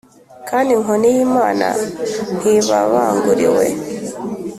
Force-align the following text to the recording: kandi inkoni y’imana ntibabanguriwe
kandi 0.49 0.69
inkoni 0.73 1.07
y’imana 1.15 1.67
ntibabanguriwe 2.37 3.65